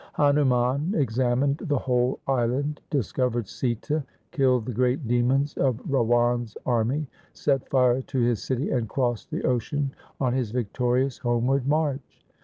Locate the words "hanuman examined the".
0.13-1.77